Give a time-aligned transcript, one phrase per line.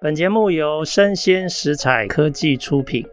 [0.00, 3.04] 本节目由生鲜食材科技出品。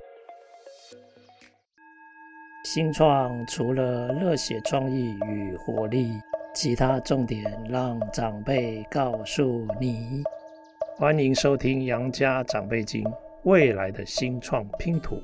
[2.63, 6.11] 新创除了热血创意与活力，
[6.53, 10.21] 其他重点让长辈告诉你。
[10.95, 13.03] 欢迎收听《杨家长辈经》，
[13.45, 15.19] 未来的新创拼图。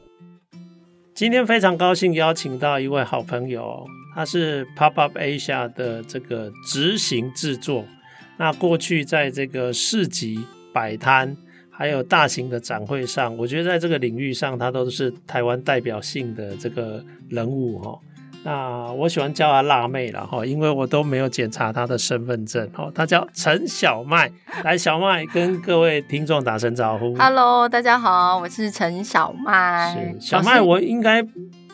[1.13, 3.85] 今天非常高兴邀请到一位好朋友，
[4.15, 7.85] 他是 Pop-Up Asia 的这个执行制作。
[8.37, 10.43] 那过去在这个市集
[10.73, 11.37] 摆摊。
[11.81, 17.97] 还有大型的展会上，我觉得在这个领域上，他都是台湾代表性的这个人物哈。
[18.43, 22.91] 那我喜欢叫他辣妹了哈，因为我都没有检查他的身份证哈。
[22.93, 24.31] 他叫陈小麦，
[24.63, 27.15] 来，小麦跟各位听众打声招呼。
[27.15, 30.15] Hello，大家好，我是陈小麦。
[30.19, 31.25] 是小麦，我应该。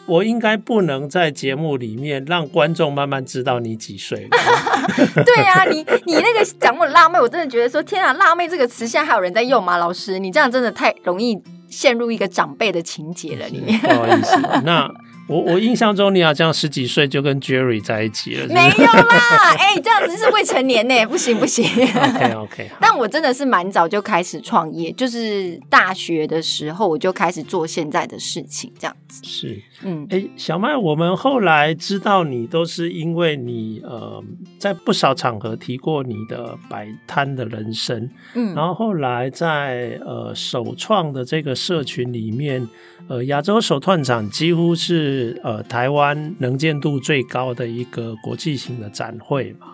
[0.08, 4.28] 我应该不能在节目里面让观众慢慢知道你几岁。
[5.26, 9.78] 对呀、啊，你你那个讲我辣妹，我真的觉得说天啊，辣妹这个词现在还有人在用吗？
[9.78, 11.38] 老师，你这样真的太容易
[11.70, 13.46] 陷入一个长辈的情节了。
[13.50, 14.90] 你不好意思，那。
[15.30, 18.48] 我我印象中你好像十几岁就跟 Jerry 在一起了？
[18.48, 21.66] 没有啦，哎、欸，这样子是未成年呢，不行不行。
[21.66, 29.22] OK OK， 但我真的是蛮早就开始创业，就是大学的时候我就开始做现在的事情，这样子。
[29.24, 34.24] 是，嗯，哎、欸，小麦，我们后来知道你都是因为你呃，
[34.58, 42.66] 在不少场合提过你的摆摊的人生，嗯，然后后来在呃首创的这个社群里面。
[43.10, 49.74] 呃，亚洲手创展几乎是是呃台湾能见度最高的一个国际型的展会嘛。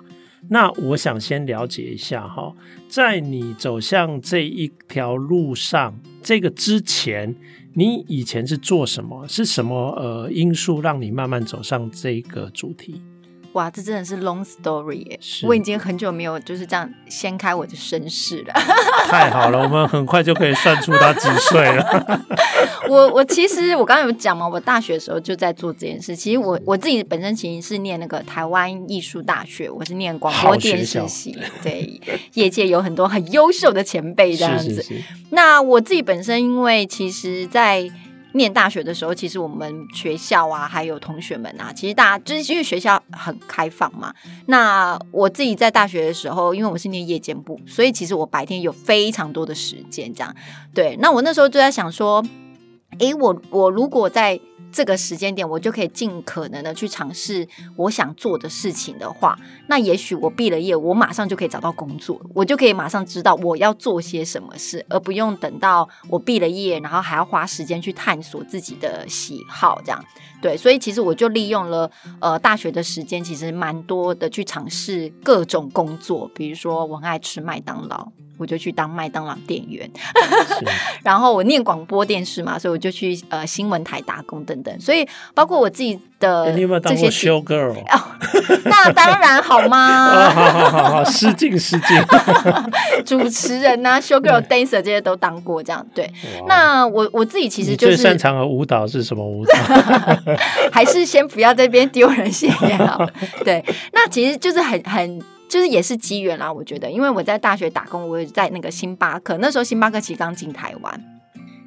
[0.50, 2.54] 那我想先了解一下哈，
[2.88, 7.36] 在你走向这一条路上，这个之前，
[7.74, 9.28] 你以前是做什么？
[9.28, 13.02] 是什么呃因素让你慢慢走上这个主题？
[13.54, 15.20] 哇，这真的是 long story 耶！
[15.44, 18.54] 我已经很久没有就是这样掀开我的身世了。
[19.10, 22.22] 太好了，我们很快就可以算出他几岁了。
[22.90, 26.16] 我我其实我刚刚有讲嘛，我大学的时候就在做这件事。
[26.16, 31.38] 其实我我自己本身其实是念那个台湾艺术大学，我是念广播电视系。
[31.62, 32.02] 对，
[32.34, 34.70] 业界有很多很优秀的前辈这样子。
[34.70, 35.04] 是是是。
[35.30, 37.90] 那我自己本身因为其实，在
[38.34, 44.14] 念大学的时候，其实我们学校啊，还有同学们啊，其实大家就是因为学校很开放嘛。
[44.48, 50.36] 那我自己在大学的时候，因为我是念夜间部，所以其实我白天有非常多的时间，这样。
[50.74, 52.24] 对，那我那时候就在想说，
[53.00, 54.40] 诶，我我如果在
[54.74, 70.04] 这个时间点，我就可以尽可能的去尝试我想做的事情的话，那也许我毕了业，我马上就可以找到工作，我就可以马上知道我要做些什么事，而不用等到我毕了业，然后还要花时间去探索自己的喜好，这样。
[70.42, 78.12] 对，所以其实我就利用了呃大学的时间，其实蛮多的去尝试各种工作，比如说我很爱吃麦当劳。
[78.38, 79.90] 我就去当麦当劳店员，
[81.04, 84.80] 然后我念广播电视嘛，所以我就去呃新闻台打工等等。
[84.80, 87.74] 所以包括我自己的这些，欸、你有没有当过 show girl？
[87.74, 88.02] 哦，
[88.66, 90.08] 那当然好吗？
[90.10, 92.04] 哦、好好好好，失敬失敬。
[93.06, 96.10] 主持人呐、啊、，show girl、dancer 这些都当过，这样对。
[96.48, 99.54] 那我我自己其实就是最擅长的舞蹈是什么舞蹈？
[100.72, 103.06] 还是先不要这边丢人现眼好。
[103.46, 103.64] 对，
[103.94, 105.22] 那其实就是很很。
[105.54, 111.04] 就是也是机缘啦，我觉得，因为我在大学打工，我也在那个星巴克，那时候星巴克其实刚进台湾，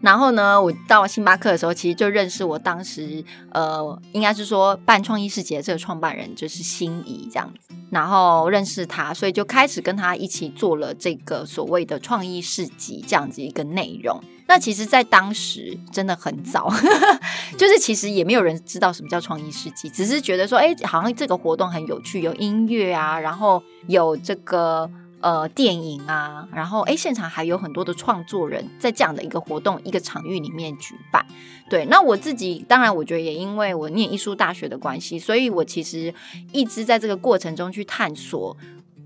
[0.01, 14.21] 然后呢，我到星巴克的时候，其实就认识我当时呃，应该是说办创意市集的这个创办人，就是心仪这样子，然后认识他，所以就开始跟他一起做了这个所谓的创意市集这样子一个内容。
[14.49, 16.73] 那其实，在当时真的很早，
[17.59, 24.89] 就是其实也没有人知道什么叫创意市集，只是觉得说，哎，好像这个活动很有趣，有音乐啊，然后有这个
[25.21, 31.27] 呃电影啊，然后哎，现场还有很多的创作人在这样的一个活动一个场域里面举办。
[31.69, 36.15] 对，那我自己当然，我觉得也因为我念艺术大学的关系，所以我其实
[36.53, 38.57] 一直在这个过程中去探索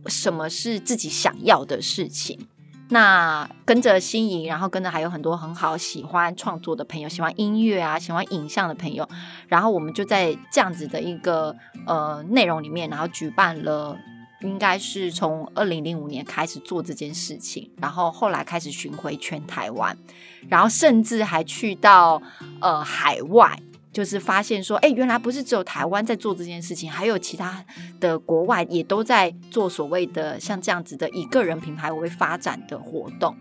[0.06, 2.38] 什么是自己想要的事情。
[2.92, 9.09] 那跟着心仪，然后跟着还有很多很好喜欢创作的朋友，喜欢音乐啊，喜欢影像的朋友，
[9.48, 11.54] 然后我们就在这样子的一个
[11.86, 13.97] 呃内容里面，然后举办了，
[14.42, 19.97] 应该是从二零零五年开始做这件事情，然后后来开始巡回全台湾，
[20.48, 22.20] 然后甚至还去到
[22.60, 23.56] 呃海外。
[23.92, 27.65] 就是发现说，哎，原来不是只有台湾在做这件事情，还有其他
[27.98, 33.34] 的国外也都在做所谓的像这样子的以个人品牌为发展的活动。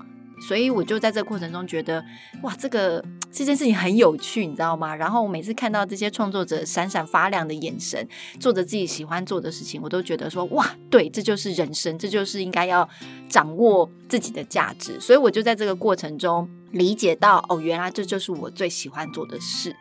[0.47, 2.01] 所以我就在这个过程中觉得，
[2.43, 4.95] 哇，这个这件事情很有趣，你知道吗？
[4.95, 8.07] 然后我每次看到这些创作者闪闪发亮的眼神，
[8.39, 12.87] 做着自己喜欢做的事情，我都觉得说哇，对，这就是人生，这就是应该要
[13.27, 14.97] 掌握自己的价值。
[15.01, 19.75] 所以我就在这个过程中理解到，哦，原来这就是我最喜欢做的事，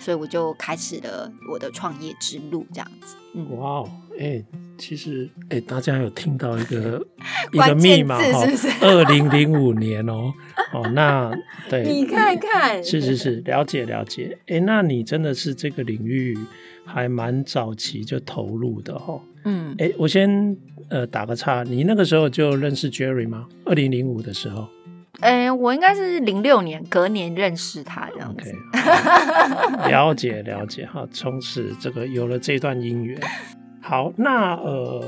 [0.00, 3.14] 所以我就开始了我的创业之路，这样子。
[3.34, 4.42] 嗯，哇哦，哎。
[4.80, 7.06] 其实，哎，大家有听到一个
[7.52, 8.46] 一个密码哈，
[8.80, 10.32] 二零零五年哦，
[10.72, 11.30] 哦，那
[11.68, 16.34] 对，你看看，是是是，了解了解，哎，那你真的是这个领域
[16.86, 20.56] 还蛮早期就投入的哈，嗯，哎，我先
[20.88, 23.46] 呃打个岔，你那个时候就认识 Jerry 吗？
[23.66, 24.66] 二零零五的时候，
[25.20, 33.20] 哎，我应该是零六年隔年认识他这样子，okay, 了解了解哈，从此这个有了这段姻缘。
[33.82, 35.04] 好，那呃，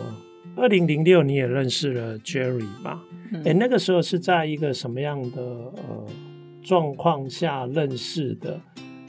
[0.56, 3.00] 二零零六你也认识了 Jerry 吧？
[3.32, 6.06] 哎、嗯欸，那个时候是在一个什么样的呃
[6.62, 8.60] 状况下认识的？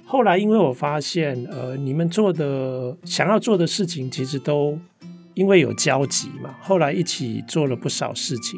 [0.06, 4.78] 后来因为我发现，呃，你们做的想要做的事情，其实都
[5.34, 8.58] 因为有交集嘛，后来一起做了不少事情。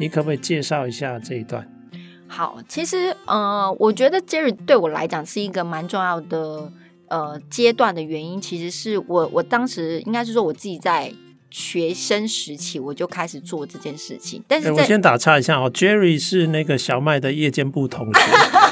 [0.00, 1.68] 你可不可以介绍一下这一段？
[2.32, 6.72] 好，其实呃，我觉得 Jerry 对我来讲是一个蛮重要的。
[7.08, 11.12] 呃，阶段的原因其实是我，我当时应该是说我自己在
[11.50, 14.42] 学生时期我就开始做这件事情。
[14.48, 18.20] 但是、欸，我先打岔一下哦，Jerry 是那个小麦的夜间部同学，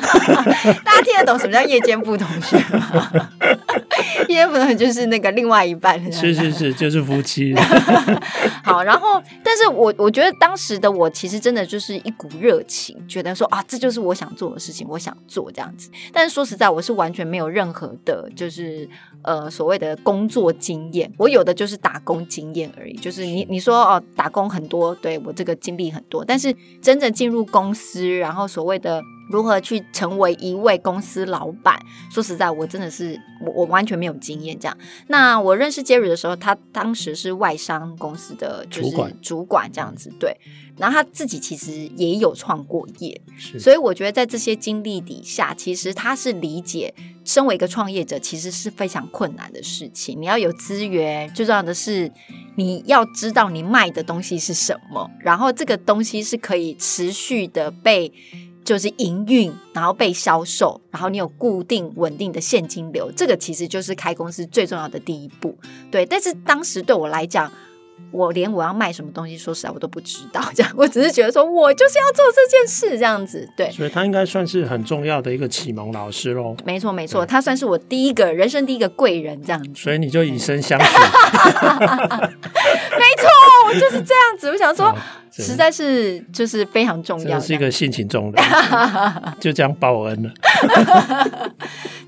[0.83, 3.29] 大家听得懂什么叫夜间部同学吗？
[4.29, 7.55] 夜间部同学就是那个另外一半，是是是， 就是夫妻。
[8.63, 15.91] 好，然后，但是我我觉得当时的我其实真的就是一股热情，觉得说啊，这就是我想做的事情，我想做这样子。
[16.13, 18.89] 但是说实在，我是完全没有任何的，就是
[19.23, 22.95] 呃所谓的工作经验，我有的就是打工经验而已。
[22.97, 29.03] 就是你你说哦，打工很多，对，我这个经历很多，但是真正进入公司，然后所谓的。
[29.31, 31.81] 如何去成为一位公司老板？
[32.11, 34.59] 说实在，我真的是我我完全没有经验。
[34.59, 38.91] 这样，那我认识 Jerry 的时候，他当时是外商公司的就是
[39.23, 40.37] 主管这样子，对。
[40.77, 43.21] 然后他自己其实也有创过业，
[43.59, 50.19] 所以我觉得在这些经历底下，其实他是理解身为一个创业者其实是非常困难的事情。
[50.19, 52.11] 你要有资源，最重要的是
[52.57, 58.11] 你要知道你卖的东西是什么，然后这个东西是可以持续的被。
[58.63, 65.57] 就是营运，然后被销售，然后你有固定稳定的现金流，这个其实就是开公司最重要的第一步。
[65.91, 67.51] 对，但是当时对我来讲，
[68.13, 70.41] 我连我要卖什么东西，说实在我都不知道。
[70.55, 73.49] 这样，我只是觉得说我就是要做这件事，这样子。
[73.57, 76.55] 对，所以他应该算是很重要的一个启蒙老师喽。
[76.65, 79.71] 没错，没错，他算是我第一个人生第一个贵人，这样子。
[79.75, 80.87] 所以你就以身相许。
[83.01, 83.29] 没错，
[83.69, 84.51] 我就是这样子。
[84.51, 84.95] 我想说。
[85.31, 88.45] 实在是就是非常重要，这是一个性情中人，
[89.41, 90.31] 就这样报恩了。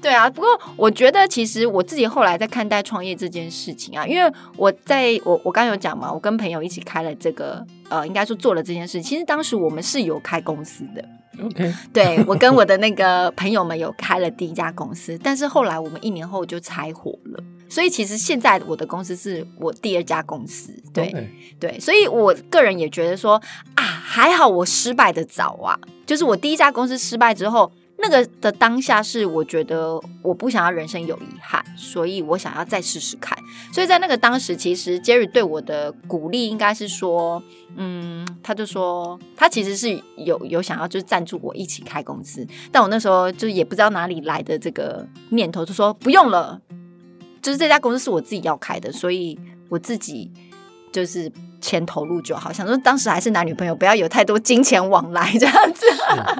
[0.02, 9.00] 对啊，不过我觉得其实我自己后来在看待创业这件事情啊，因为我在我我刚刚有讲嘛，我跟朋友一起开了这个呃，应该说做了这件事。
[9.00, 11.04] 其实当时我们是有开公司的
[11.44, 17.44] ，OK，对，我跟我的那个朋友们有开了第一家公司，但是后来我们一年后就拆伙了。
[17.72, 21.10] 所以其实现在我的公司是我第二家公司，对.
[21.58, 23.40] 对，所以我个人也觉得说
[23.76, 25.74] 啊，还好我失败的早啊，
[26.04, 33.38] 就是我第一家公司失败之后，那个的当下是我觉得我不想要人生有遗憾，所以我想要再试试看。
[33.72, 37.42] 所以在那个当时，其实 Jerry 对我的鼓励应该是说，
[37.76, 46.60] 嗯，他就说他其实是有有想要就是赞助我一起开公司，但我那时候就也不知道哪里来的这个念头，就说不用了。
[47.42, 50.30] 就是这家公司是我自己要开的，所以我自己
[50.92, 51.30] 就是
[51.60, 52.52] 钱投入就好。
[52.52, 55.86] 想说当时还是男女朋友，不要有太多金钱往来这样子。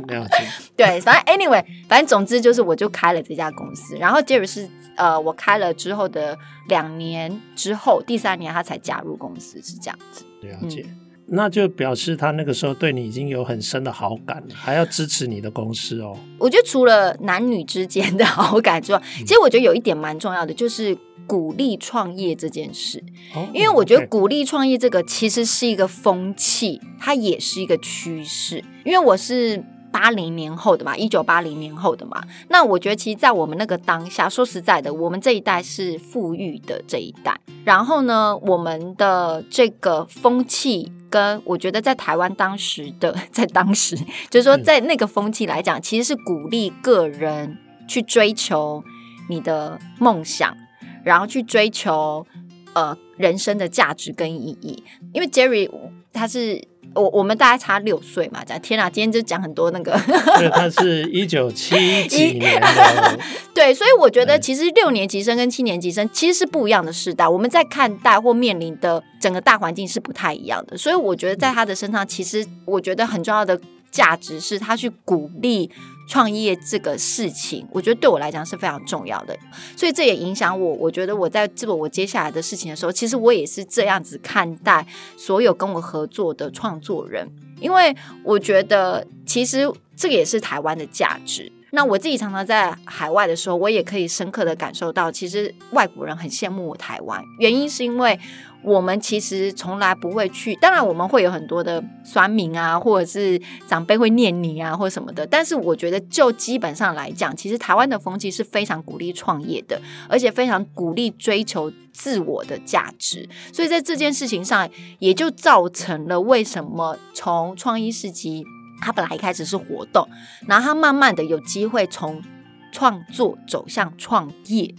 [0.76, 3.97] 对，反正 anyway，反正总之就是我就开了这家公司。
[3.97, 10.25] 然后 Jerry 是呃，我开了之后的两年之后，第三年他才加入公司，是这样子。
[10.42, 10.87] 了解。
[10.87, 10.99] 嗯
[11.35, 16.15] 那就表示他那个时候对你已经有很深的好感了，还要支持你的公司哦。
[16.39, 20.95] 我觉得除了男女之间的好感之外，嗯、其实我觉得有一点蛮重要的，就是
[21.27, 23.03] 鼓励创业这件事。
[23.35, 28.62] 哦、因为我觉得鼓励创业这个其实是一个风气，它也是一个趋势。
[28.85, 32.20] 因为我是八零年后的嘛，一九八零年后的嘛。
[32.49, 37.38] 那我觉得其实，在我们那个当下，说实在的，我们这一代是富裕的这一代。
[37.64, 40.90] 然后呢，我们的这个风气。
[41.12, 43.94] 跟我觉得在台湾当时的，在当时
[44.30, 48.82] 就是说，在那个风气来讲，其实是鼓励个人去追求
[49.28, 50.56] 你的梦想，
[51.04, 52.26] 然后去追求
[52.72, 54.83] 呃人生的价值跟意义。
[55.12, 55.71] 因为 Jerry
[56.12, 56.62] 他是
[56.95, 59.92] 我我们大概差六岁嘛，讲天哪，今天就讲很多那个。
[60.38, 63.19] 对，他是 一九七几年的。
[63.54, 70.76] 对，所以我觉得其实六年级生跟七年级生其实是不一样的世代，我们在看待或面临的整个大环境是不太一样的。
[70.76, 73.59] 所以我觉得在他的身上，其实我觉得很重要的
[73.90, 75.71] 价值是他去鼓励。
[76.12, 79.35] 创业这个事情，我觉得对我来讲是非常重要的，
[79.75, 80.75] 所以这也影响我。
[80.75, 87.26] 我觉得我在做我接下来的事情的时候，其实我也是这样子看待所有跟我合作的创作人，
[87.59, 89.66] 因为我觉得其实
[89.97, 91.50] 这个也是台湾的价值。
[91.71, 98.21] 那我自己常常在海外的时候，我也可以深刻的感受到，其实外国人很羡慕我台湾，原因是因为。
[98.64, 105.26] 我们其实从来不会去，当然我们会有很多的酸民啊，或者是长辈会念你啊，或什么的。
[105.26, 113.28] 但是我觉得，就基本上来讲，其实台湾的风气是非常鼓励创业的，而且非常鼓励追求自我的价值。
[113.52, 114.69] 所以在这件事情上，
[115.00, 118.45] 也就造成了为什么从创意市集，
[118.81, 120.09] 它本来一开始是活动，
[120.47, 122.23] 然后它慢慢的有机会从
[122.71, 124.73] 创作走向创业。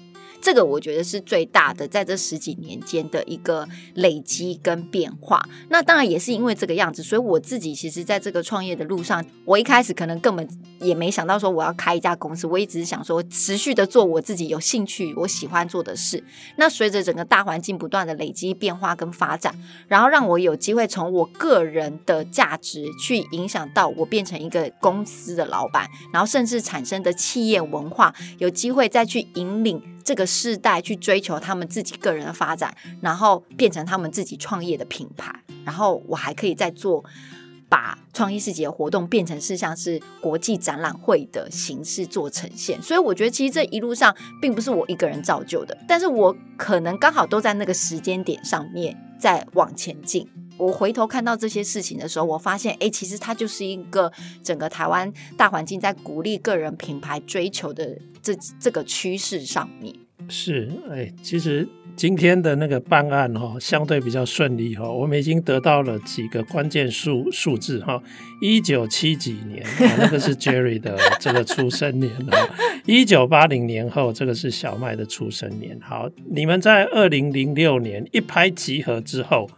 [0.43, 5.41] 这个我觉得是最大的，在这十几年间的一个累积跟变化。
[5.69, 10.45] 那当然也是因为这个样子，所以我自己其实在这个创业的路上，我一开始可能根本
[10.81, 16.21] 也没想到说我要开一家公司，我一直想说持续的做我自己有兴趣、我喜欢做的事。
[16.57, 19.57] 那随着整个大环境不断的累积变化跟发展，
[19.87, 29.81] 然后让我有机会从我个人的价值去影响到我变成一个公司的老板，然后甚至产生的企业文化，有机会再去引领。
[30.03, 35.33] 这个世代去追求他们自己个人的发展，然后变成他们自己创业的品牌，
[35.65, 37.03] 然后我还可以再做
[37.69, 42.79] 把创意市集的活动变成是像是国际展览会的形式做呈现。
[42.81, 50.27] 所以我觉得其实这一路上并不是我一个人造就的，但是我可能刚好都在那个时间点上面在往前进。
[50.59, 54.11] 我回头看到这些事情的时候，我发现，哎，其实它就是一个
[54.43, 59.93] 整个台湾大环境在鼓励个人品牌追求的这这个趋势上面。
[60.29, 68.01] 是，哎，其实今天的那个办案哈、哦，相对比较顺利哈、哦，我们已经得到了几个关键数数字哈，
[68.41, 69.63] 一九七几年，
[69.99, 72.49] 那个是 Jerry 的 这个出生年哈，
[72.85, 75.77] 一九八零年后，这个是小麦的出生年。
[75.81, 79.49] 好，你们在二零零六年一拍即合之后。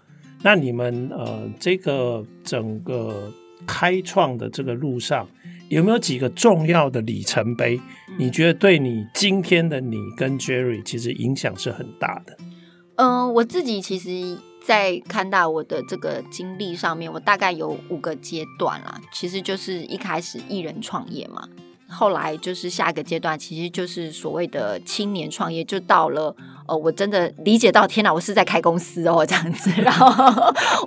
[0.44, 3.32] 那你们呃，这个整个
[3.66, 5.28] 开创的这个路上，
[5.70, 7.80] 有没有几个重要的里程碑？
[8.18, 12.38] 你觉得对你今天的你跟 Jerry 其实影响是很大的？
[12.96, 19.02] 嗯、呃，我自己其实，在看到我的这个经历上面，我大概有五个阶段啦。
[19.12, 21.50] 其实就是一开始艺人创业嘛，
[21.88, 26.36] 后来就是下一个阶段，其实就是所谓的青年创业，就到了。
[26.68, 30.08] 哦，我真的理解到，天哪，我是在开公司哦，这样子， 然后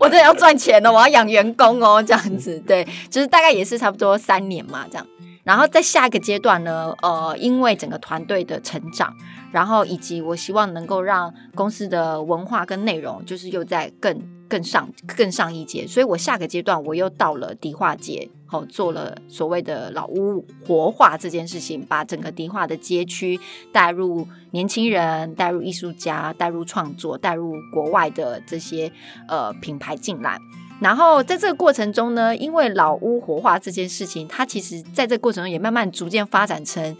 [0.00, 5.06] 我真的要赚钱了，我要养员工哦，这样子，对，就是大概也是差不多三年嘛，这样。
[5.44, 9.14] 然后在下一个阶段呢，呃，因为整个团队的成长，
[9.50, 18.28] 然后以及我希望能够让公司的文化跟内容，就是又在更更上更上一阶，所以我下个阶段我又到了迪化街。
[18.50, 23.38] 好，做了所谓的老屋活化这件事情，把整个迪化的街区
[23.70, 28.90] 带入年轻人，带入艺术家，带入创作，带入国外的这些
[29.28, 30.38] 呃品牌进来。
[30.80, 36.96] 然后在这个过程中呢，因为老屋活化这件事情，它其实在这个过程中也慢慢逐渐发展成，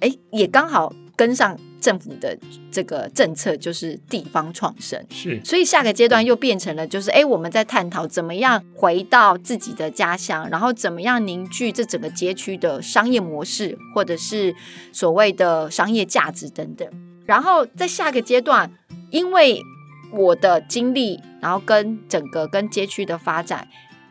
[0.00, 1.56] 哎，也刚好跟上。
[1.84, 2.34] 政府的
[2.70, 14.56] 这个政策就是地方创生，是，所以下个阶段又变成了，就是哎，我们在探讨怎么样回到自己的家乡，然后怎么样凝聚这整个街区的商业模式，或者是
[14.92, 16.88] 所谓的商业价值等等。
[17.26, 18.72] 然后在下个阶段，
[19.10, 19.60] 因为
[20.10, 23.68] 我的经历，然后跟整个跟街区的发展。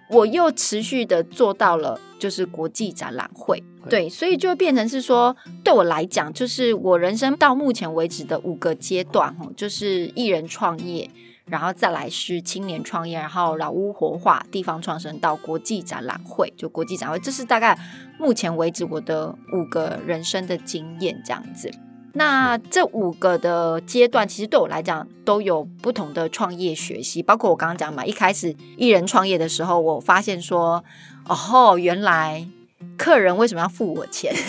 [0.09, 11.09] 我又持续的做到了，就是国际展览会，对，所以就变成是说，对我来讲，就是我人生到目前为止的五个阶段，就是艺人创业，
[11.45, 17.77] 然后再来是青年创业，然后老屋活化、地方创生到国际展览会，就国际展会，这是大概
[18.19, 21.71] 目前为止我的五个人生的经验，这样子。
[22.15, 30.83] 那这五个的阶段，其实对我来讲都有不同的创业学习，包括我刚刚讲嘛，一开始艺人创业的时候，我发现说，
[31.27, 32.47] 哦，原来
[32.97, 34.33] 客人为什么要付我钱？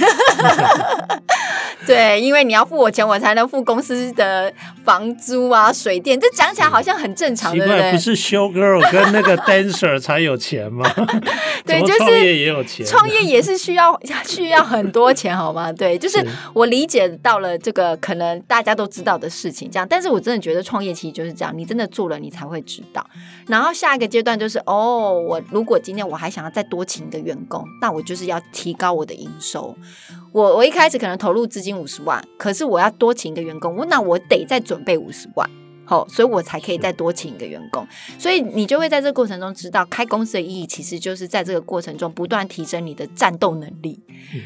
[1.86, 4.50] 对，因为你要付我钱，我才能付公司的
[4.84, 6.18] 房租啊、水电。
[6.18, 7.92] 这讲起来好像很正常，对不对？
[7.92, 10.88] 不是 show girl 跟那个 dancer 才有钱吗？
[11.66, 15.70] 对，就是创业也有钱，创业也是需要 需要很多钱，好吗？
[15.72, 19.86] 对，就是我理解到了这个可能大家都知道的事情，这样。
[19.86, 23.04] 但是我真的觉得创业其实就是这样，你真的做了，你才会知道。
[23.46, 29.76] 然后下一个阶段就是，哦，我如果今天我还想要再多请一个员工，那我就是要提高我的营收。
[30.32, 35.48] 我我一开始可能投入资金五十万，可是我要多请一个员工，我那我得再准备五十万。
[35.84, 37.86] 好，所以我才可以再多请一个员工，
[38.18, 44.00] 所以你就会在这个过程中知道，开公司的意义其实就是在这个过程中不断提升你的战斗能力。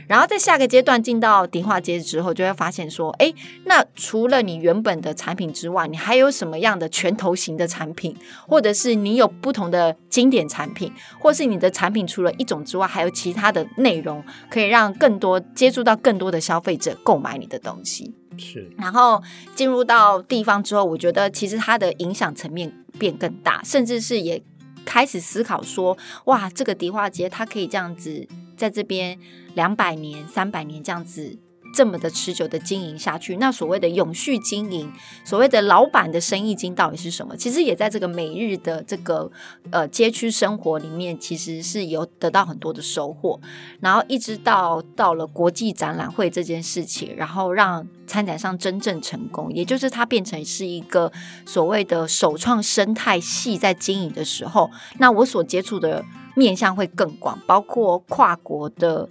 [0.09, 3.33] 然后在下个阶段进到迪化街之后，就会发现说，哎，
[3.65, 8.17] 那除了你原本的产品之外，你还有什么样的拳头型的产品，
[8.47, 18.15] 或者是你有不同的经典产品，或是你的产品除了一种之外，还有其他的内容，可以让更多接触到更多的消费者购买你的东西。
[18.39, 19.23] 是，然后
[19.55, 24.43] 进入到地方之后，我觉得其实它的影响层面变更大，甚至是也
[24.85, 28.27] 开始思考说，哇，这个迪化街它可以这样子
[28.57, 29.19] 在这边
[29.55, 31.39] 两百年、三百年这样子。
[31.75, 34.91] 这么的持久的经营下去，那所谓的永续经营，
[35.25, 37.37] 所谓的老板的生意经到底是什么？
[37.37, 39.31] 其实也在这个每日的这个
[39.71, 43.41] 呃街区生活里面，其实是有得到很多的收获。
[43.81, 51.13] 然后一直到到了国际展览会这件事情，然后让参展商真正成功，也就是它变成是一个
[51.47, 59.09] 所谓的首创生态系在经营的时候，那我所接触的面向会更广，包括跨国的。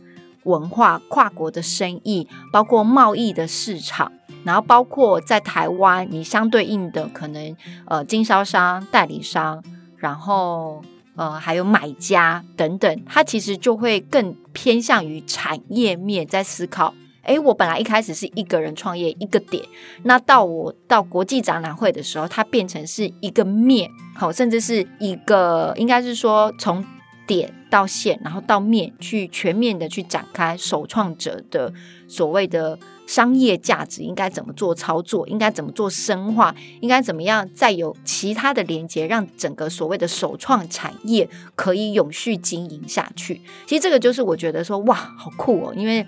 [0.48, 4.12] 文化跨国的生意，包括贸易的市场，
[4.46, 9.62] 然后包括在台湾，你相对应的可能呃经销商、代理商，
[9.98, 10.82] 然后
[11.18, 16.94] 呃还有买家等等，它其实就会更偏向于产业面在思考。
[17.24, 19.62] 诶，我本来一开始是一个人创业一个点，
[20.04, 26.84] 那到我到国际展览会的时候，它变成是一个面，好，甚至是一个应该是说从。
[27.27, 31.74] 点到线，然后到面去全面的去展开首创者的
[32.08, 43.42] 所谓的商业价值应该怎么做操作，应该怎么做深化，应该怎么样再有其他的连接，让整个所谓的首创产业可以永续经营下去。
[43.66, 45.74] 其实这个就是我觉得说哇，好酷哦！
[45.76, 46.06] 因为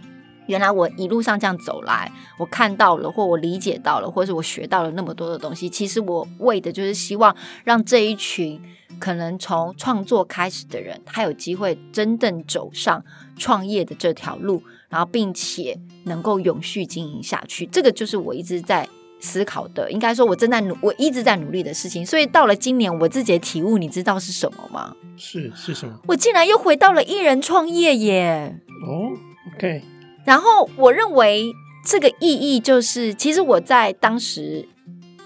[0.48, 5.70] 原来我一路上这样走来，我看到了，或我理解到了，或是我学到了那么多的东西。
[5.70, 8.62] 其实我为的就是希望让这一群。
[8.98, 13.04] 可能从创作开始的人，他有机会真正走上
[13.38, 17.66] 创业的这条路，然后并且能够永续经营下去。
[17.68, 18.88] 这个就是我一直在
[19.20, 22.06] 思考的，应该说我正在努，我一直在努力的事情。
[22.06, 24.96] 所以到了今年，我自己的体悟，你知道是什么吗？
[25.16, 25.98] 是是什么？
[26.08, 28.56] 我竟然又回到了一人创业耶！
[28.86, 29.12] 哦
[29.56, 29.84] ，OK。
[30.26, 31.54] 然后我认为
[31.86, 34.68] 这个意义就是，其实我在当时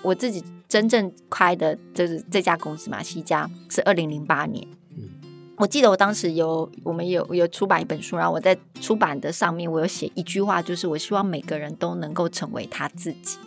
[0.02, 0.43] 我自己。
[0.67, 4.67] 真正开的就是这家公司嘛，西家是二零零八年。
[4.97, 5.10] 嗯，
[5.58, 13.38] 我记得我当时有我们有有出版一本书，然后我在出版的上面我有写一句话，就是我希望每个人都能够成为他自己。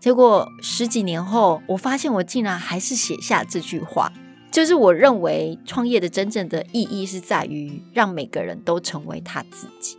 [0.00, 4.10] 结果十几年后，我发现我竟然还是写下这句话，
[4.50, 9.98] 就是我认为创业的真正的意义是在于让每个人都成为他自己。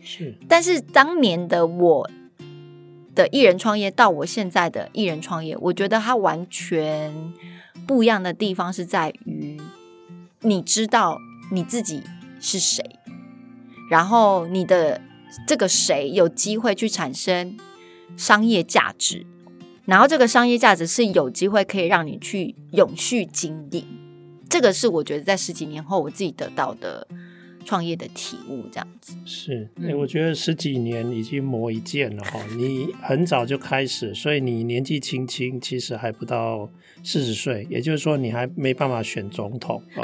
[0.00, 2.10] 是，但是当年的我。
[3.14, 7.32] 的艺人创业到我现在的艺人创业，我觉得它完全
[7.86, 9.60] 不一样的地方是在于，
[10.40, 11.18] 你知道
[11.50, 12.02] 你自己
[12.40, 12.82] 是谁，
[13.90, 15.00] 然后你的
[15.46, 17.58] 这个谁有机会去产生
[18.16, 19.26] 商业价值，
[19.84, 23.86] 然后这个商业价值是有机会可以让你去永续经营，
[24.48, 27.06] 这个是我觉得在十几年后我自己得到的。
[27.64, 32.40] 创业的体悟这样子是，哎、欸，我觉得十几年已经磨一剑了哈。
[32.56, 36.70] 你很早就开始，所以你年纪轻轻，其实还不到
[37.02, 40.02] 四十岁，也就是说你还没办法选总统啊。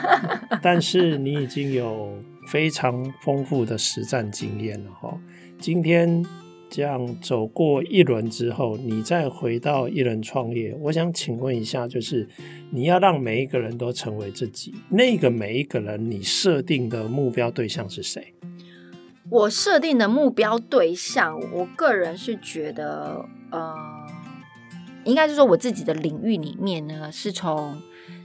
[0.62, 5.18] 但是你已经有非常丰富的实战经验了哈。
[5.58, 6.24] 今天。
[6.68, 12.28] 这样走过一轮之后，你再回到一人创业，我想请问一下，就是
[12.70, 18.34] 你要让每一个人都成为自己，那个每一个人，你设定的目标对象是谁？
[19.30, 23.74] 我设定的目标对象，我个人是觉得，呃，
[25.04, 27.80] 应该是说我自己的领域里面呢，是从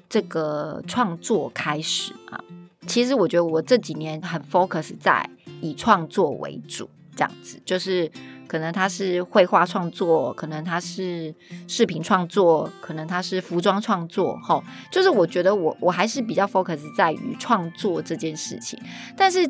[0.09, 2.43] 这个创作开始啊。
[2.87, 5.29] 其实我觉得我这几年很 focus 在
[5.61, 6.89] 以创作为主。
[7.13, 8.09] 这样子就是，
[8.51, 11.33] 可能他是绘画创作，可能他是
[11.69, 14.61] 视频创作，可能他是服装创作，齁，
[14.91, 18.77] 就是我觉得我我还是比较 focus 在于创作这件事情。
[19.15, 19.49] 但是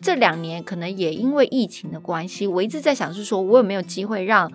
[0.00, 4.50] 这两年可能也因为疫情的关系，我一直在想是说，我有没有机会让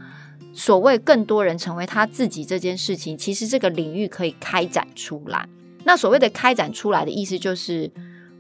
[0.53, 5.47] 所谓更多人成为他自己这件事情，其实这个领域可以开展出来。
[5.85, 7.89] 那所谓的开展出来的意思就是，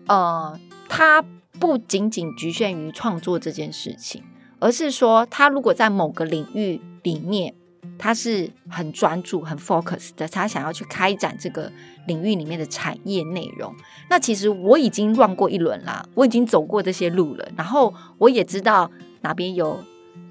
[0.07, 0.59] 呃，
[0.89, 1.23] 他
[1.61, 4.21] 不仅仅局限于创作这件事情，
[4.63, 7.53] 而是说，他如果在某个领域里面。
[7.99, 11.71] 他是很专注、很 focus 的，他想要去开展这个
[12.07, 13.73] 领域里面的产业内容。
[14.09, 18.89] 那其实我已经乱过一轮啦，我已经走过这些路了，然后我也知道
[19.21, 19.79] 哪边有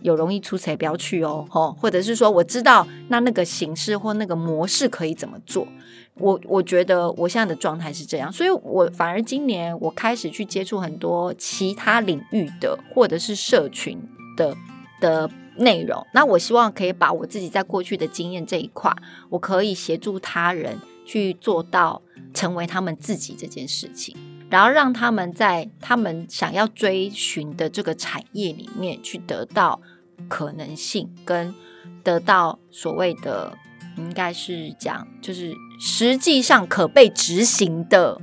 [0.00, 5.68] 有容易出错，不要去哦，吼，或者是说我知道那那个形式或那个模式可以怎么做。
[6.14, 13.98] 我我觉得我现在的状态是这样，所以我反而今年我开始去接触很多其他领域的或者是社群
[14.36, 14.56] 的
[15.00, 15.30] 的。
[15.58, 18.90] 内容，那我希望可以把我自己在过去的经验这一块，
[19.28, 22.00] 我可以协助他人去做到
[22.32, 24.16] 成为他们自己这件事情，
[24.48, 29.78] 然后让他们在他们想要追寻的这个产业里面去得到
[30.26, 31.54] 可能性，跟
[32.02, 33.54] 得到所谓的
[33.98, 38.18] 应该是讲，就是实际上可被执行的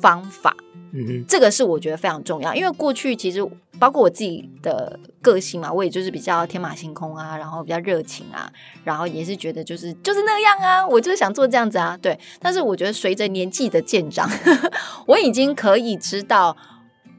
[0.00, 0.56] 方法。
[0.92, 3.40] 嗯哼，这个是我觉得非常重要，因为过去其实
[3.82, 8.48] 包括我自己的个性嘛，我也就是比较天马行空啊，然后比较热情啊，
[8.84, 12.16] 然后也是觉得就是就是那样啊，我就是想做这样子啊，对。
[12.38, 14.30] 但是我觉得随着年纪的渐长，
[15.08, 16.56] 我已经可以知道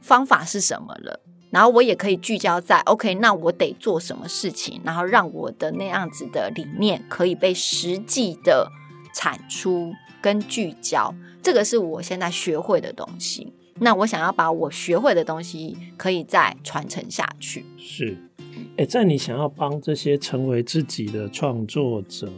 [0.01, 8.69] 方法是什么了，然后我也可以聚焦在 OK，那我得做什么事情，然后让我的那样子的理念可以被实际的
[9.13, 13.51] 产出跟聚焦，这个是我现在学会的东西。
[13.79, 17.65] 那我想要把我学会的东西，可以再传承下去。
[17.77, 18.15] 是，
[18.77, 22.31] 哎，在你想要帮这些成为自己的创作者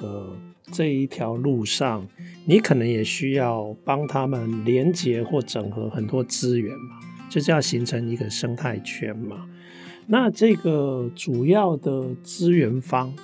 [0.00, 0.26] 的
[0.72, 2.06] 这一条路上，
[2.44, 6.98] 你可能也需要帮他们连接或整合很多资源嘛，
[7.30, 9.48] 就是要形成一个生态圈嘛。
[10.08, 13.14] 那这个主要的资源方，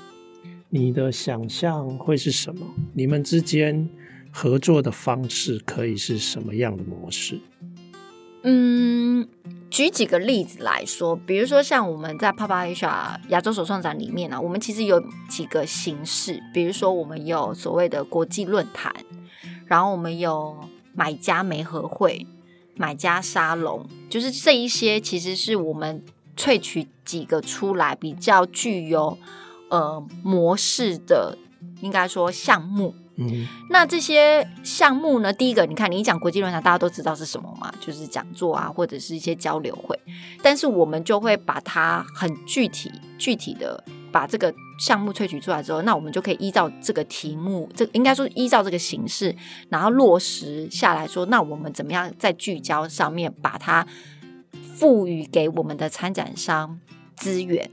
[0.70, 2.66] 你的想象会是什么？
[2.94, 3.88] 你们之间？
[4.32, 7.38] 合作的方式可以是什么样的模式？
[8.44, 9.28] 嗯，
[9.70, 18.92] 举几个例子来说，比如说像我们在 PAPA-Asia 亚洲手创展里面呢、啊，我们其实有几个形式，比如说我们有所谓的国际论坛，
[19.66, 20.56] 然后我们有
[20.94, 22.26] 买家媒合会、
[22.74, 26.02] 买家沙龙，就是这一些其实是我们
[26.36, 29.16] 萃取几个出来比较具有
[29.68, 31.38] 呃模式的，
[31.80, 32.94] 应该说项目。
[33.16, 35.30] 嗯，那这些项目呢？
[35.30, 37.70] 第一个，你看，你一讲国际论坛，大家都知道是什么嘛？
[37.78, 39.98] 就是讲座啊，或者是一些交流会。
[40.42, 49.36] 但是我们就会把它很具体、具体的把这个项目萃取出来之后，那我们就可以依照这个题目，这应该说依照这个形式，
[49.68, 53.86] 然后落实下来说，那我们怎么样在聚焦上面把它
[54.74, 56.80] 赋予给我们的参展商
[57.14, 57.70] 资源？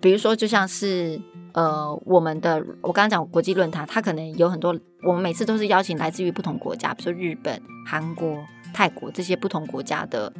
[0.00, 1.20] 比如说，就像是。
[1.52, 8.38] 呃，我们的我刚刚讲国际论坛，它可能有很多，我们每次都是邀请来自于不同国家，比如说日本、韩国、
[8.72, 10.32] 泰国这些不同国家的，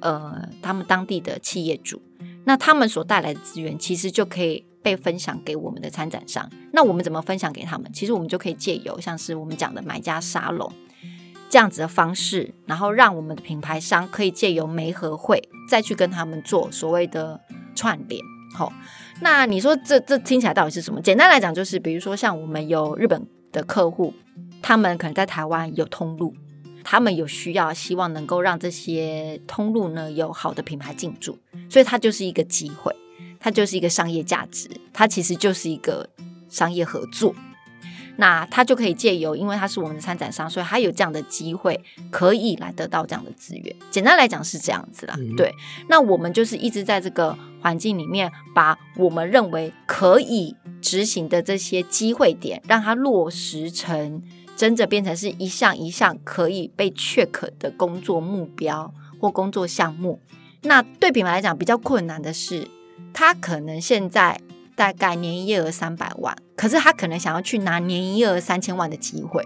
[0.00, 2.02] 呃，他们当地的企业主，
[2.44, 6.48] 那他们所带来的资源，其实就可以被分享给我们的参展商。
[6.72, 7.90] 那我们怎么分享给他们？
[7.92, 10.70] 其实我们就可以借由像是我们讲的买家沙龙
[11.48, 17.40] 这样子的方式，然后让我们的品牌商可以借由媒合会再去跟他们做所谓的
[17.74, 18.22] 串联，
[18.54, 18.70] 好。
[19.20, 21.00] 那你说这这听起来到底是什么？
[21.00, 24.14] 简单来讲，就是比如说像我们有日本的客户，
[24.62, 26.34] 他们可能在台湾有通路，
[26.84, 32.94] 他们有需要，希望能够让这些通路呢有好的品牌进驻，所以它就是一个机会，
[33.40, 36.08] 它就是一个商业价值，它其实就是一个
[36.48, 37.34] 商业合作。
[38.20, 43.76] 那他就可以借由，因为他是我们的参展商，所以他有这样的机会可以来得到这样的资源。
[43.90, 45.54] 简单来讲是这样子啦，对。
[45.88, 54.22] 那我们就是一直在这个环境里面，把我们认为可以执行的这些机会点，让它落实成
[54.56, 60.20] 真的变成是一项一项可以被 check 的工作目标或工作项目。
[60.62, 62.66] 那对品牌来讲比较困难的是，
[63.14, 64.40] 他可能现在。
[64.78, 69.42] 大概年营业额三百万，可是他可能想要去拿年营业额三千万的机会，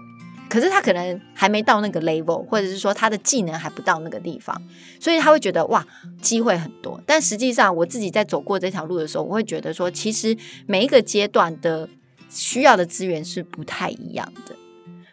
[0.49, 4.59] 可是他可能还没到那个 level，或者是说他的技能还不到那个地方，
[4.99, 5.85] 所以他会觉得哇，
[6.21, 6.99] 机会很多。
[7.05, 11.87] 但实际上，我自己在走过这条路的时候，我会觉得说，其实每一个阶段的
[12.29, 14.55] 需要的资源是不太一样的。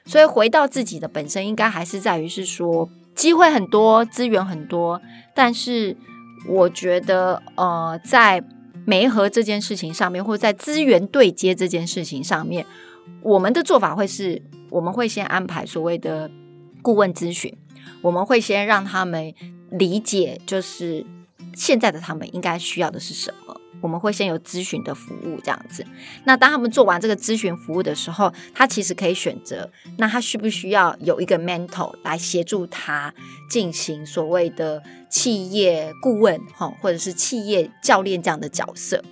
[0.07, 5.01] 所以回到自己的本身，应该还是在于是说，机会很多，资源很多，
[5.35, 5.97] 但是
[6.49, 8.43] 我觉得呃，在
[8.85, 12.65] 媒合这件事情上面，或者在资源对接这件事情上面，
[13.23, 16.31] 我们的做法会是，我们会先安排所谓的
[16.83, 17.55] 顾问咨询，
[18.03, 19.33] 我们会先让他们
[19.71, 21.05] 理解，就是
[21.55, 23.57] 现在的他们应该需要的是什么。
[23.83, 25.83] 我们会先有咨询的服务这样子。
[26.25, 33.15] 那当他们做完这个咨询服务的时候，他其实可以选择，那他需不需要有一个 mentor 来协助他
[33.49, 39.03] 进行所谓的企业顾问哈，或者是企业教练这样的角色。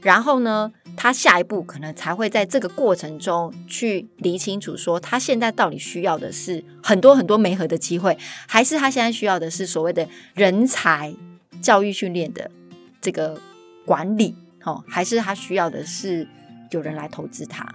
[0.00, 8.16] 然后呢，他下一步可能才会在这个过程中去理清楚，说他现在到底需要的是很多很多媒合的机会，
[8.46, 11.12] 还是他现在需要的是所谓的人才
[11.64, 12.48] 教育训练的
[13.00, 13.40] 这个。
[13.86, 16.26] 管理，哦，还是他需要的是
[16.70, 17.70] 有人来投资他，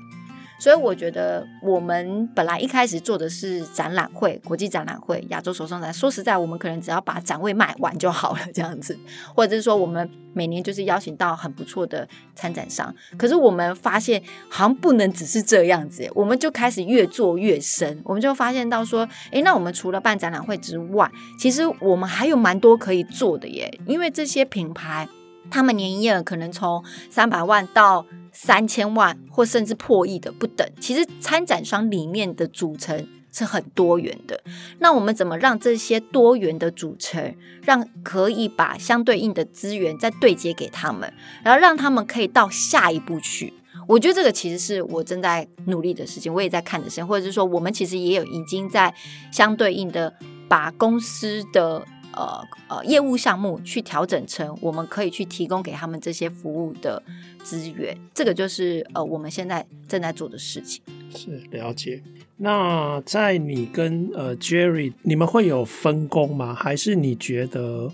[0.59, 5.93] 所以我觉得我们本来一开始做的是展览会、国际展览会、亚洲手创展。
[5.93, 8.97] 说实在，我们可能只要把展位卖完就好了，这样子，
[9.33, 12.93] 或者是说我们每年就是邀请到很不错的参展商。
[13.17, 25.07] 可是我们发现好像不能只是这样子，我们就开始越做越深，我们就发现到说，诶，那我们除了办展览会之外，其实我们还有蛮多可以做的耶，因为这些品牌。
[25.51, 30.67] 他们年营业额可能从三百万到三千万，或甚至破亿的不等。
[30.79, 34.41] 其实参展商里面的组成是很多元的。
[34.79, 41.13] 那我们怎么让这些多元的组成，让可以把相对应的资源再对接给他们，
[41.43, 43.53] 然后让他们可以到下一步去？
[43.87, 48.93] 我觉得这个其实是我正在努力的事情，我也在看的事情，或者是说我们其实也有已经在
[49.31, 50.13] 相对应的
[50.47, 51.85] 把公司的。
[52.13, 57.01] 呃呃，业务项目去调整成我们可以去提供给他们这些服务的
[57.43, 60.81] 资源，这个就是呃我们现在正在做的事情。
[61.15, 62.01] 是了解。
[62.37, 66.53] 那在你跟呃 Jerry，你们会有分工吗？
[66.53, 67.91] 还是你觉得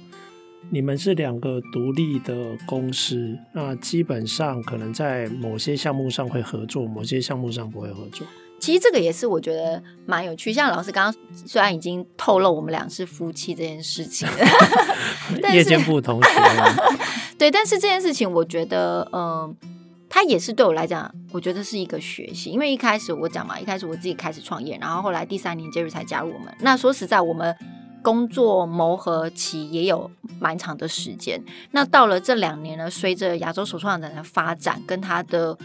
[0.69, 3.37] 你们是两个独立的公司？
[3.53, 8.27] 那基本上可能在某些项目上会合作，某些项目上不会合作。
[8.65, 14.27] 其实这个也是我觉得蛮有趣，像老师刚刚虽然已经透露我们俩是夫妻这件事情，
[15.53, 16.29] 夜间部同学，
[17.37, 19.55] 对，但是这件事情我觉得，嗯、呃，
[20.09, 26.51] 它也是对我来讲，我觉得是一个学习，因为一开始我讲嘛，一开始我自己开始创业，然后后来第三年 Jerry 才加入我们。
[26.61, 27.55] 那说实在，我们
[28.01, 31.39] 工作磨合期也有蛮长的时间。
[31.69, 35.55] 那到了这两年呢，随着亚洲首创展的发展，跟它的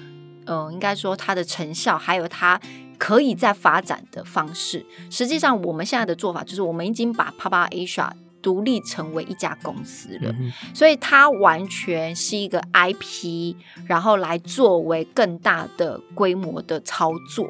[0.45, 2.61] 嗯、呃，应该说它的成效，还有它
[3.01, 4.85] 可以再发展的方式。
[5.09, 8.11] 实际上，我们现在的做法就是，我们已经把 Papa Asia
[8.43, 17.49] 独立成为一家公司了，嗯、所以它完全是一个 IP，然后来作为更大的规模的操作。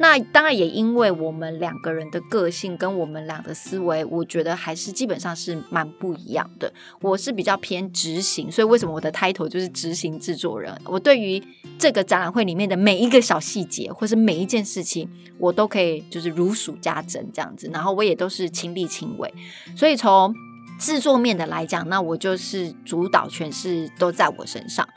[0.00, 6.72] 那当然也因为我们两个人的个性跟我们俩的思维，我觉得还是基本上是蛮不一样的。
[7.02, 10.74] 我是比较偏执行，所以为什么我的 title 就是执行制作人？
[10.86, 11.42] 我对于
[11.78, 15.06] 这个展览会里面的每一个小细节，或是每一件事情，
[15.38, 17.68] 我都可以就是如数家珍这样子。
[17.70, 19.30] 然后我也都是亲力亲为，
[19.76, 20.34] 所以从
[20.78, 24.88] 制作面的来讲，那我就是主导权是都在我身上。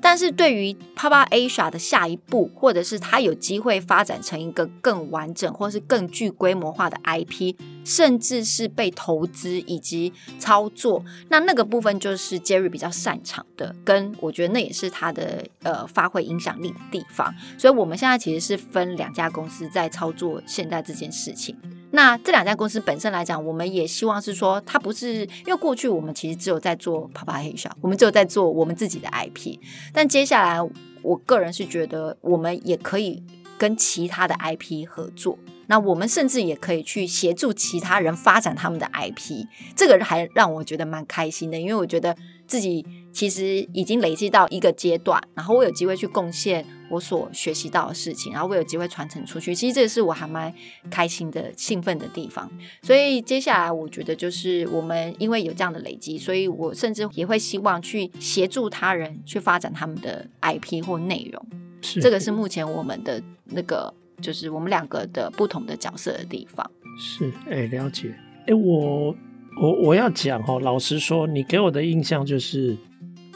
[0.00, 17.34] 但是对于 Papa Asia 的下一步，或者是他有机会发展成一个更完整，或是更具规模化的 IP，甚至是被投资以及操作，那那个部分就是 Jerry 比较擅长的，跟我觉得那也是他的呃发挥影响力的地方。
[17.58, 21.56] 所以我们现在其实是分两家公司在操作现在这件事情。
[21.94, 29.58] 那这两家公司本身来讲，我们也希望是说，它不是因为过去我们其实只有在做 Papa Asia，我们只有在做我们自己的 IP。
[29.92, 30.58] 但接下来，
[31.02, 33.22] 我个人是觉得，我们也可以
[33.58, 35.38] 跟其他的 IP 合作。
[35.68, 42.14] 那我们甚至也可以去协助其他人发展他们的 IP，这个还让我觉得蛮开心的，因为我觉得
[42.46, 50.52] 自己其实已经累积到一个阶段，然后我有机会去贡献我所学习到的事情，然后我有机会传承出去，其实这个是我还蛮
[50.90, 52.48] 开心的、兴奋的地方。
[52.82, 61.44] 所以接下来我觉得就是我们因为有这样的累积，所以我甚至也会希望去协助他人去发展他们的 IP 或内容，
[61.80, 63.92] 是这个是目前我们的那个。
[64.20, 66.70] 就是我们两个的不同的角色的地方。
[66.96, 68.14] 是，哎、欸，了解。
[68.42, 69.12] 哎、欸，我
[69.60, 72.76] 我我要讲哦，老实说，你给我的印象就是，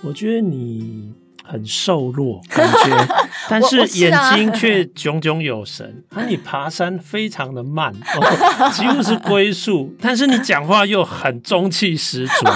[0.05, 1.13] 我觉得你
[1.47, 3.09] 很瘦弱， 感觉，
[3.49, 6.03] 但是眼睛却炯炯有神。
[6.15, 12.47] 啊，你爬山非常的慢，哦、几乎是龟速，但是你讲话又很中气十足。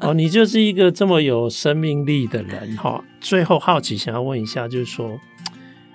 [0.00, 3.04] 哦，你就是一个这么有生命力的人哈、哦。
[3.20, 5.18] 最后好奇想要问一下，就是说。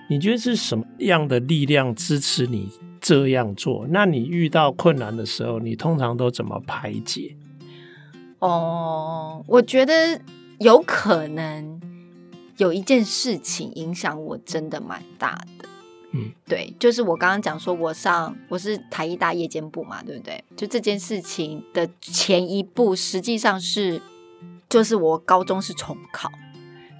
[0.08, 3.84] 你觉得是什么样的力量支持你这样做？
[3.90, 7.34] 那你遇到困难的时候，你通常都怎么排解？
[8.38, 10.20] 哦，我觉得
[10.60, 11.75] 有可能
[12.56, 15.68] 有一件事情影响我真的蛮大的。
[16.12, 20.42] 嗯，对，就是我刚刚讲说，我上我是台艺大夜间部嘛，对不对？
[20.56, 24.00] 就这件事情的前一步，实际上是
[24.68, 26.30] 就是我高中是重考，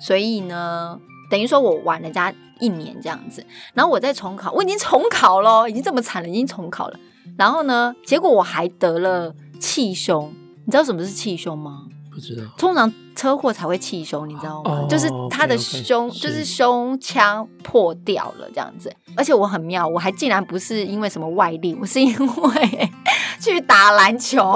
[0.00, 3.46] 所以呢，等于说我晚人家一年这样子。
[3.72, 7.00] 然后我再重考，我已经重考了，已经这么惨了，已经重考了。
[7.38, 10.34] 然后呢，结果我还得了气胸，
[10.66, 11.86] 你知道什么是气胸吗？
[12.16, 14.70] 不知道，通常车祸才会气胸，你知道吗？
[14.70, 18.90] 哦、就是他的胸，okay, okay, 就是胸腔破掉了这样子。
[19.14, 22.90] 而且我很妙，我还竟然不是因为什么外力，我是因为
[23.38, 24.50] 去打篮球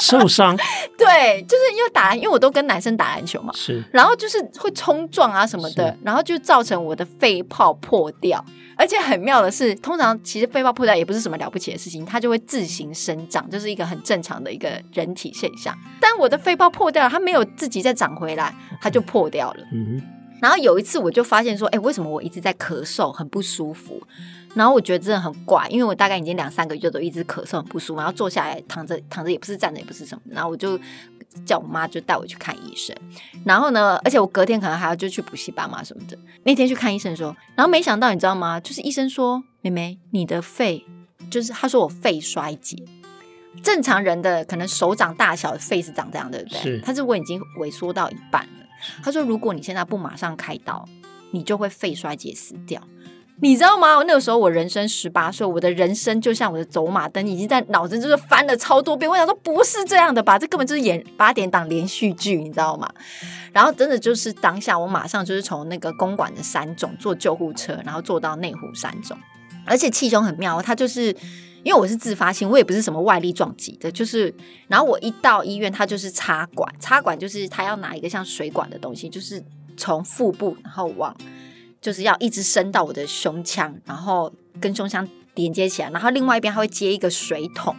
[0.00, 0.56] 受伤。
[0.96, 8.44] 对，就是因为打篮，因为我都跟男生打篮球嘛，是，然后就是会冲撞啊什么的，然后就造成我的肺泡破掉。
[8.74, 15.76] 而且很妙的是，通常其实肺泡破掉也不是什么了不起的事情，它就会自行生长，就是一个很正常的一个人体现象。
[16.00, 19.60] 但我的肺泡破掉了，它没有自己再长回来，它就破掉了。
[19.72, 20.02] 嗯哼。
[20.40, 24.02] 然后有一次我就发现说，哎，为什么我一直在咳嗽，很不舒服？
[24.54, 27.98] 然后我觉得真的很怪，因为我大概已经两三个月都一直咳嗽，很不舒服。
[27.98, 30.22] 然后坐下来躺着，躺着也不是，站着也不是什么。
[30.28, 30.78] 然后我就。
[31.46, 32.94] 叫我妈就带我去看医生，
[33.42, 36.14] 然后呢，而且我隔天可能还要就去补习班嘛什么的。
[36.44, 38.60] 那天去看医生说，然后没想到你知道吗？
[38.60, 40.84] 就是医生说，妹妹，你的肺
[41.30, 42.76] 就是他说我肺衰竭。
[43.62, 46.58] 正常人的可能手掌大小的肺是长这样，对不对？
[46.58, 46.80] 是。
[46.82, 48.66] 他是我已经萎缩到一半了。
[49.02, 50.86] 他说如果你现在不马上开刀，
[51.30, 52.86] 你就会肺衰竭死掉。
[53.42, 54.00] 你知道吗？
[54.06, 59.10] 那个时候我人生十八岁，我的人生就像我的走马灯，已经在脑子就是翻了超多遍。
[59.10, 62.88] 我想说不是这样的吧，这根本就是演八点档连续剧，你知道吗？
[63.52, 69.18] 然后真的就是当下，我马上就是从那个公馆的三总坐救护车，然后坐到内湖三总。
[69.66, 71.06] 而且气胸很妙，它就是
[71.64, 74.32] 因为我是自发性，我也不是什么外力撞击的，就是
[74.68, 79.42] 然后我一到医院，他就是插管，插管就是他要拿一个像水管的东西，就是
[79.76, 81.12] 从腹部然后往。
[81.82, 87.74] 就是要一直伸到我的胸腔，然后跟胸腔连接起来，然后另外一边它会接一个水桶，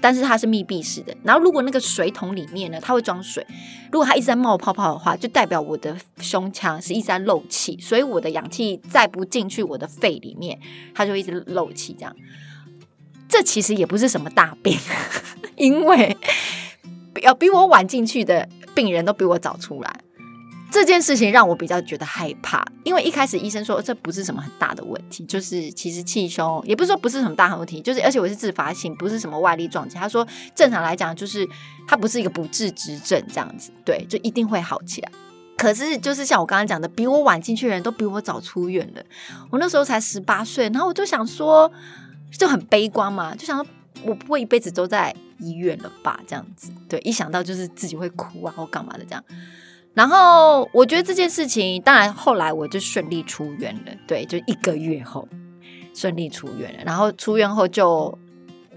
[0.00, 1.16] 但是它是密闭式的。
[1.22, 3.46] 然后如果那个水桶里面呢，它会装水，
[3.92, 10.58] 如果它一直在冒泡泡的话，就代表我的胸腔是一直在漏气，所以我的氧气再不进去我的肺里面，
[10.92, 11.94] 它就一直漏气。
[11.96, 12.16] 这样，
[13.28, 14.76] 这其实也不是什么大病，
[15.54, 16.16] 因为
[17.22, 20.00] 要比我晚进去的病人都比我早出来。
[20.70, 29.96] 这件事情让我比较觉得害怕，因为一开始医生说这不是什么很大的问题，就是其实气胸也不是说不是什么大问题，就是而且我是自发性，不是什么外力撞击。
[29.96, 31.48] 他说正常来讲就是
[31.86, 35.10] 它不是一个不治之症这样子，对，就一定会好起来。
[35.56, 39.02] 可是就是像我刚刚讲的，比我晚进去的人都比我早出院了。
[39.50, 41.70] 我那时候才十八岁，然后我就想说
[42.36, 43.66] 就很悲观嘛，就想说
[44.02, 46.20] 我不会一辈子都在医院了吧？
[46.26, 49.24] 这样子，对，一想到就是自己会哭啊或干嘛的这样。
[49.96, 55.26] 然后我觉得这件事情，当然后来我就顺利出院了，对，就一个月后
[55.94, 56.80] 顺利出院了。
[56.84, 58.16] 然后出院后就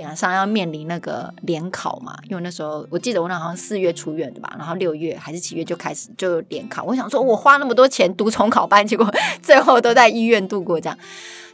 [0.04, 6.84] 马上要面临那个联考嘛，因为那时候我记得我那好像四月出院的吧，然后六月还是七月就开始就联考。
[6.84, 10.98] 我想说，我花那么多钱读重考班，结果最后都在医院度过这样。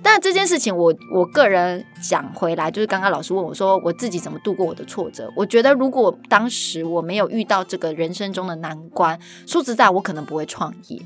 [0.04, 5.32] 但这件事情我，我我个人讲回来，就是刚刚老师问我说，我自己怎么度过我的挫折？
[5.38, 11.02] 我觉得如果当时我没有遇到这个人生中的难关，说实在，我可能不会创业，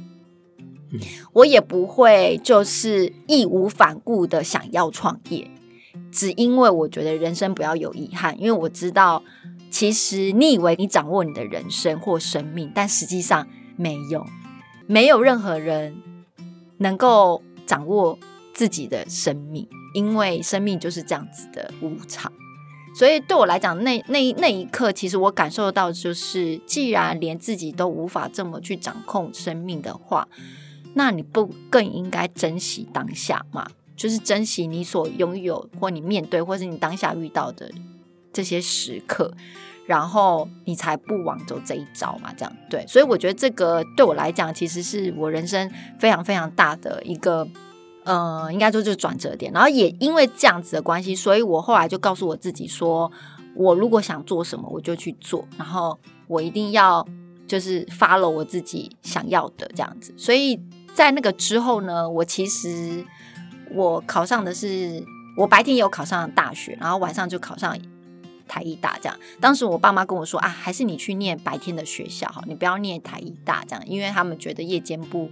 [1.33, 5.49] 我也不会就是义无反顾的想要创业，
[6.11, 9.23] 只因为我觉得人生不要有遗憾，因为我知道，
[9.69, 14.25] 其实你以为你掌握你的人生或生命，但实际上没有，
[14.87, 15.95] 没有任何人
[16.77, 18.17] 能够掌握。
[18.51, 22.29] 自己的生命，因为生命就是这样子的无常，
[22.93, 30.27] 所以对我来讲，那那那一刻，其实我感受到，就是既然连自己都无法这么去掌控生命的话，
[30.93, 33.65] 那你不更应该珍惜当下吗？
[33.99, 37.69] 就是珍惜你所拥有，或你面对，或是你当下遇到的
[38.31, 39.31] 这些时刻，
[39.85, 42.33] 然后你才不枉走这一遭嘛？
[42.37, 47.45] 这样对，所以我觉得这个对我来讲，其实是我人生非常非常大的一个。
[48.05, 53.11] 呃，应该说就是转折点，然后也因为这样子的关系，所以我后来就告诉我自己说，
[53.53, 57.05] 我如果想做什么，我就去做，然后我一定要
[57.45, 60.11] 就是 follow 我自己想要的这样子。
[60.17, 60.59] 所以
[60.95, 63.05] 在那个之后呢，我其实
[63.73, 65.03] 我考上的是，
[65.37, 67.77] 我白天有考上大学，然后晚上就考上
[68.47, 69.17] 台艺大这样。
[69.39, 75.29] 当时我爸妈跟我说啊，还是你去念白天的学校哈，你不要念台艺大这样，因为他们觉得夜间部。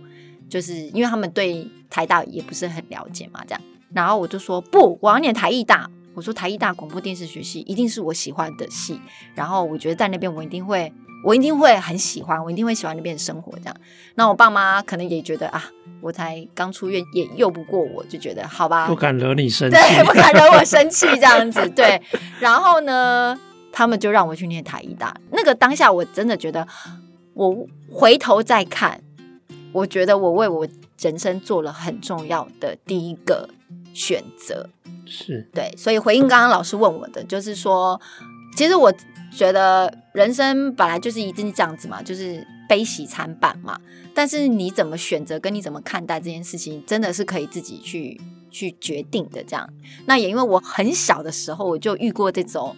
[0.50, 3.62] 就是因为他们对台大也不是很了解嘛，这样，
[3.93, 5.89] 然后我就说不，我要念台艺大。
[6.17, 8.99] 我说台艺大广播电视学系一定是我喜欢的系，
[9.36, 10.91] 然后我觉得在那边我一定会，
[11.23, 13.51] 我一定会很喜欢，我一定会喜欢那边的生活。
[13.60, 13.75] 这样，
[14.15, 15.63] 那我爸妈可能也觉得啊，
[16.01, 22.02] 我才刚出院，也拗不过我，就觉得好吧，不敢惹你生气，对，不敢惹我生气这样子，对。
[22.39, 23.39] 然后呢，
[23.71, 25.15] 他们就让我去念台艺大。
[25.31, 26.67] 那个当下，我真的觉得，
[27.35, 29.00] 我回头再看，
[29.71, 30.67] 我觉得我为我
[31.00, 33.48] 人生做了很重要的第一个
[33.94, 34.67] 选择，
[35.08, 35.73] 是对。
[35.77, 37.99] 所以回应刚刚老师问我的，就是说，
[38.55, 38.93] 其实我
[39.31, 42.45] 觉得人生本来就是一定这样子嘛，就是。
[42.69, 43.79] 悲喜参半嘛，
[44.13, 48.19] 但是你怎么选择，跟你怎么看待这件事情，真的是可以自己去
[48.51, 49.41] 去决定的。
[49.41, 49.69] 这样，
[50.05, 52.75] 那也因为我很小的时候我就遇过这种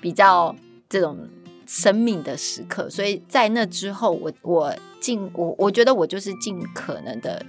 [0.00, 0.54] 比较
[0.88, 1.28] 这种
[1.66, 7.44] 生命的时刻，所以在那之后我，我我尽我我觉得我就是尽可能的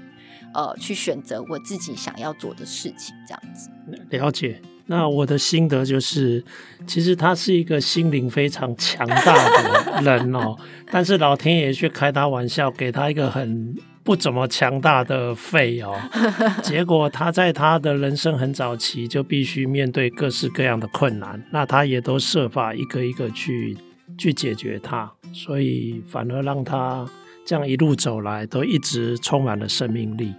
[0.54, 3.70] 呃去选择我自己想要做的事情，这样子。
[4.10, 4.62] 了解。
[4.86, 6.44] 那我的心得就是，
[6.86, 10.58] 其实他是一个心灵非常强大的人哦，
[10.92, 13.74] 但是老天爷却开他玩笑，给他一个很
[14.04, 15.98] 不怎么强大的肺哦，
[16.62, 23.78] 结果他在他的人生很早期就必须面对各式各样的困难，那他也都设法一个一个去
[24.18, 27.08] 去解决它，所以反而让他
[27.46, 30.34] 这样一路走来都一直充满了生命力。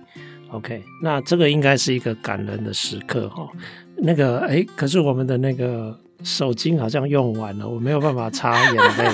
[0.51, 3.49] OK，那这个应该是一个感人的时刻哈、哦。
[3.97, 9.09] 那个哎，可是我们的那个手巾好像用完了，我没有办法擦眼泪。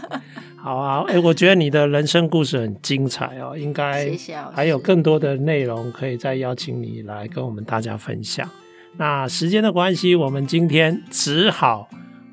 [0.56, 4.10] 好啊，哎，我觉得你的人生故事很精彩哦，应该
[4.52, 8.48] 还有更多的内容可以再邀请你来跟我们大家分享。
[8.96, 11.88] 那时间的关系，我们今天只好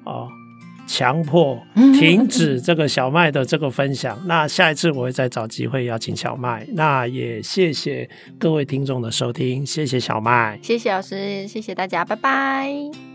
[0.05, 0.29] 哦。
[0.93, 1.59] 强迫
[1.99, 4.15] 停止这个小麦的这个分享。
[4.27, 6.67] 那下一次我会再找机会邀请小麦。
[6.73, 13.12] 那也谢谢各位听众的收听，谢谢小麦，谢谢老师，谢谢大家，拜拜。